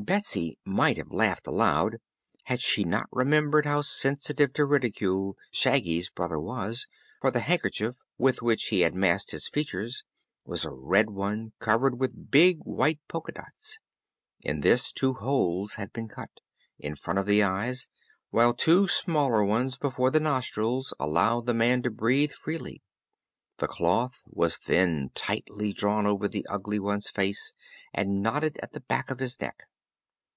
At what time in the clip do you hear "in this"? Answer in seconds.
14.40-14.92